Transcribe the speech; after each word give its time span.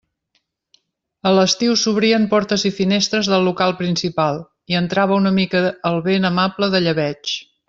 A 1.31 1.33
l'estiu 1.39 1.75
s'obrien 1.81 2.25
portes 2.31 2.65
i 2.71 2.73
finestres 2.79 3.29
del 3.35 3.45
local 3.51 3.77
principal 3.85 4.43
i 4.75 4.79
entrava 4.83 5.19
una 5.23 5.35
mica 5.41 5.63
el 5.93 6.03
vent 6.09 6.27
amable 6.33 6.75
de 6.77 6.83
llebeig. 6.87 7.37